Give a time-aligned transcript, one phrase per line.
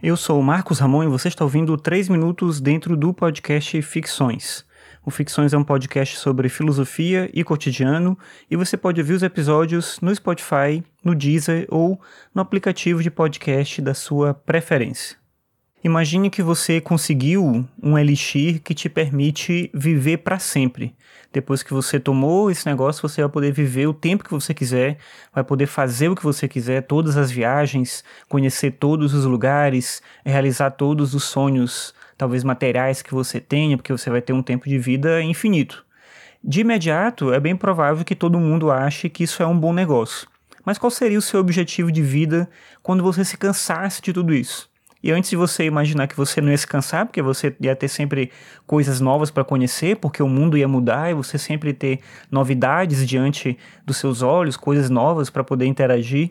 [0.00, 4.64] Eu sou o Marcos Ramon e você está ouvindo 3 minutos dentro do podcast Ficções.
[5.04, 8.16] O Ficções é um podcast sobre filosofia e cotidiano
[8.48, 12.00] e você pode ouvir os episódios no Spotify, no Deezer ou
[12.32, 15.17] no aplicativo de podcast da sua preferência.
[15.88, 20.94] Imagine que você conseguiu um elixir que te permite viver para sempre.
[21.32, 24.98] Depois que você tomou esse negócio, você vai poder viver o tempo que você quiser,
[25.32, 30.72] vai poder fazer o que você quiser, todas as viagens, conhecer todos os lugares, realizar
[30.72, 34.78] todos os sonhos, talvez materiais que você tenha, porque você vai ter um tempo de
[34.78, 35.86] vida infinito.
[36.44, 40.28] De imediato, é bem provável que todo mundo ache que isso é um bom negócio.
[40.66, 42.46] Mas qual seria o seu objetivo de vida
[42.82, 44.67] quando você se cansasse de tudo isso?
[45.02, 47.88] E antes de você imaginar que você não ia se cansar, porque você ia ter
[47.88, 48.30] sempre
[48.66, 53.56] coisas novas para conhecer, porque o mundo ia mudar e você sempre ter novidades diante
[53.86, 56.28] dos seus olhos, coisas novas para poder interagir.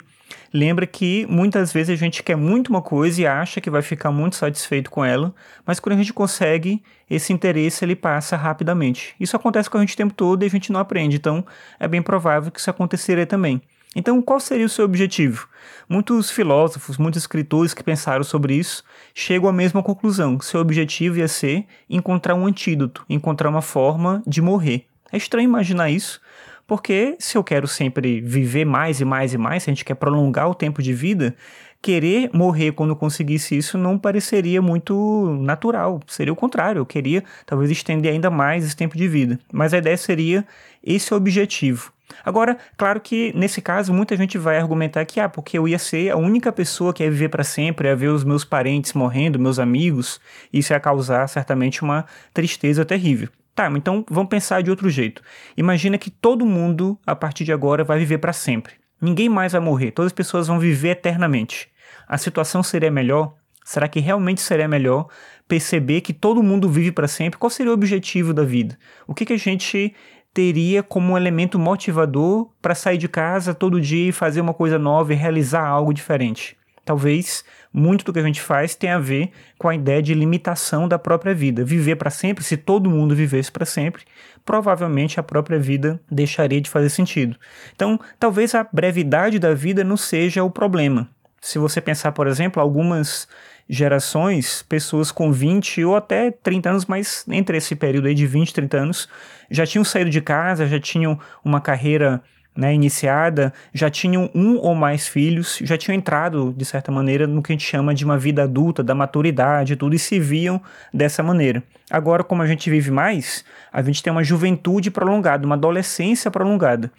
[0.52, 4.10] Lembra que muitas vezes a gente quer muito uma coisa e acha que vai ficar
[4.10, 9.14] muito satisfeito com ela, mas quando a gente consegue, esse interesse ele passa rapidamente.
[9.18, 11.44] Isso acontece com a gente o tempo todo e a gente não aprende, então
[11.80, 13.62] é bem provável que isso aconteceria também.
[13.98, 15.48] Então, qual seria o seu objetivo?
[15.88, 20.38] Muitos filósofos, muitos escritores que pensaram sobre isso chegam à mesma conclusão.
[20.40, 24.86] Seu objetivo ia ser encontrar um antídoto, encontrar uma forma de morrer.
[25.10, 26.20] É estranho imaginar isso,
[26.68, 29.94] porque se eu quero sempre viver mais e mais e mais, se a gente quer
[29.94, 31.34] prolongar o tempo de vida,
[31.80, 35.98] querer morrer quando conseguisse isso não pareceria muito natural.
[36.06, 39.40] Seria o contrário, eu queria talvez estender ainda mais esse tempo de vida.
[39.50, 40.46] Mas a ideia seria
[40.84, 41.90] esse objetivo.
[42.22, 46.10] Agora, claro que nesse caso muita gente vai argumentar que ah, porque eu ia ser
[46.10, 49.58] a única pessoa que ia viver para sempre, ia ver os meus parentes morrendo, meus
[49.58, 50.20] amigos,
[50.52, 53.30] isso ia causar certamente uma tristeza terrível.
[53.58, 55.20] Tá, então vamos pensar de outro jeito.
[55.56, 58.74] Imagina que todo mundo a partir de agora vai viver para sempre.
[59.00, 61.68] Ninguém mais vai morrer, todas as pessoas vão viver eternamente.
[62.06, 63.34] A situação seria melhor?
[63.64, 65.08] Será que realmente seria melhor
[65.48, 67.36] perceber que todo mundo vive para sempre?
[67.36, 68.78] Qual seria o objetivo da vida?
[69.08, 69.92] O que, que a gente
[70.32, 75.12] teria como elemento motivador para sair de casa todo dia e fazer uma coisa nova
[75.12, 76.56] e realizar algo diferente.
[76.88, 80.88] Talvez muito do que a gente faz tenha a ver com a ideia de limitação
[80.88, 81.62] da própria vida.
[81.62, 84.04] Viver para sempre, se todo mundo vivesse para sempre,
[84.42, 87.36] provavelmente a própria vida deixaria de fazer sentido.
[87.76, 91.10] Então, talvez a brevidade da vida não seja o problema.
[91.42, 93.28] Se você pensar, por exemplo, algumas
[93.68, 98.54] gerações, pessoas com 20 ou até 30 anos, mas entre esse período aí de 20,
[98.54, 99.08] 30 anos,
[99.50, 102.22] já tinham saído de casa, já tinham uma carreira
[102.58, 107.40] né, iniciada, já tinham um ou mais filhos, já tinham entrado, de certa maneira, no
[107.40, 110.60] que a gente chama de uma vida adulta, da maturidade e tudo, e se viam
[110.92, 111.62] dessa maneira.
[111.88, 116.90] Agora, como a gente vive mais, a gente tem uma juventude prolongada, uma adolescência prolongada.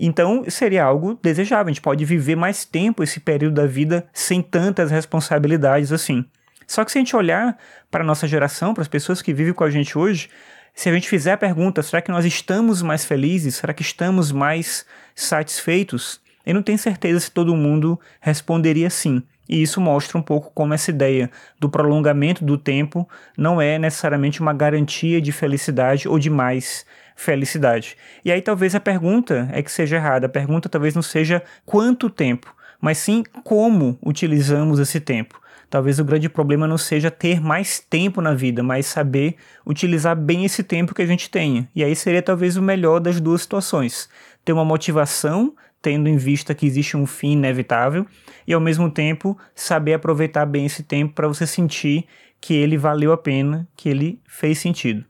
[0.00, 1.66] Então, seria algo desejável.
[1.66, 6.24] A gente pode viver mais tempo esse período da vida sem tantas responsabilidades assim.
[6.66, 7.58] Só que se a gente olhar
[7.90, 10.30] para a nossa geração, para as pessoas que vivem com a gente hoje,
[10.74, 13.54] se a gente fizer a pergunta, será que nós estamos mais felizes?
[13.56, 16.20] Será que estamos mais satisfeitos?
[16.44, 19.22] Eu não tenho certeza se todo mundo responderia sim.
[19.48, 21.30] E isso mostra um pouco como essa ideia
[21.60, 26.84] do prolongamento do tempo não é necessariamente uma garantia de felicidade ou de mais
[27.14, 27.96] felicidade.
[28.24, 30.26] E aí talvez a pergunta é que seja errada.
[30.26, 35.40] A pergunta talvez não seja quanto tempo, mas sim como utilizamos esse tempo.
[35.74, 39.34] Talvez o grande problema não seja ter mais tempo na vida, mas saber
[39.66, 41.68] utilizar bem esse tempo que a gente tenha.
[41.74, 44.08] E aí seria talvez o melhor das duas situações.
[44.44, 45.52] Ter uma motivação,
[45.82, 48.06] tendo em vista que existe um fim inevitável,
[48.46, 52.06] e ao mesmo tempo saber aproveitar bem esse tempo para você sentir
[52.40, 55.04] que ele valeu a pena, que ele fez sentido.